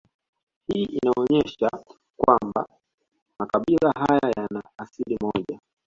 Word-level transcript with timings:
Hii 0.67 0.83
inaonesha 0.85 1.69
kwamba 2.17 2.65
makabila 3.39 3.91
haya 3.91 4.33
yana 4.37 4.63
asili 4.77 5.17
moja 5.21 5.59